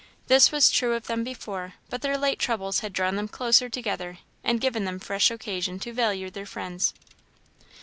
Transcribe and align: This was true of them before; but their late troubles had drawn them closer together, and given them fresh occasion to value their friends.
This 0.25 0.51
was 0.51 0.71
true 0.71 0.93
of 0.95 1.05
them 1.05 1.23
before; 1.23 1.75
but 1.91 2.01
their 2.01 2.17
late 2.17 2.39
troubles 2.39 2.79
had 2.79 2.91
drawn 2.91 3.17
them 3.17 3.27
closer 3.27 3.69
together, 3.69 4.17
and 4.43 4.59
given 4.59 4.83
them 4.83 4.97
fresh 4.97 5.29
occasion 5.29 5.77
to 5.77 5.93
value 5.93 6.31
their 6.31 6.47
friends. 6.47 6.95